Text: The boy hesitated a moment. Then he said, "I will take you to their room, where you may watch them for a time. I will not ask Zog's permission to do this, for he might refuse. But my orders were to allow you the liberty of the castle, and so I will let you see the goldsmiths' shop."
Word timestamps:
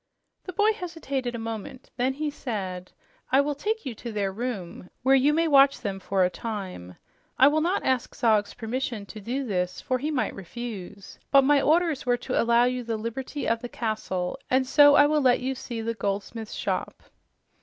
The 0.45 0.53
boy 0.53 0.73
hesitated 0.73 1.35
a 1.35 1.37
moment. 1.37 1.91
Then 1.95 2.13
he 2.13 2.31
said, 2.31 2.91
"I 3.31 3.39
will 3.39 3.53
take 3.53 3.85
you 3.85 3.93
to 3.93 4.11
their 4.11 4.31
room, 4.31 4.89
where 5.03 5.13
you 5.13 5.31
may 5.31 5.47
watch 5.47 5.79
them 5.81 5.99
for 5.99 6.23
a 6.25 6.29
time. 6.31 6.95
I 7.37 7.47
will 7.47 7.61
not 7.61 7.85
ask 7.85 8.15
Zog's 8.15 8.55
permission 8.55 9.05
to 9.05 9.21
do 9.21 9.45
this, 9.45 9.79
for 9.79 9.99
he 9.99 10.09
might 10.09 10.33
refuse. 10.33 11.19
But 11.29 11.43
my 11.43 11.61
orders 11.61 12.03
were 12.03 12.17
to 12.17 12.41
allow 12.41 12.63
you 12.63 12.83
the 12.83 12.97
liberty 12.97 13.47
of 13.47 13.61
the 13.61 13.69
castle, 13.69 14.39
and 14.49 14.65
so 14.65 14.95
I 14.95 15.05
will 15.05 15.21
let 15.21 15.39
you 15.39 15.53
see 15.53 15.81
the 15.81 15.93
goldsmiths' 15.93 16.53
shop." 16.55 17.03